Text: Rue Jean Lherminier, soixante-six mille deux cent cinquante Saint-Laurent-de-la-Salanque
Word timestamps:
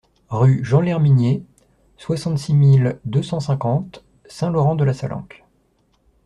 Rue 0.29 0.65
Jean 0.65 0.81
Lherminier, 0.81 1.45
soixante-six 1.97 2.55
mille 2.55 2.99
deux 3.05 3.21
cent 3.21 3.39
cinquante 3.39 4.03
Saint-Laurent-de-la-Salanque 4.25 5.45